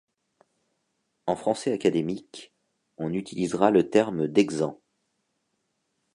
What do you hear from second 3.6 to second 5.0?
le terme dʼexempt.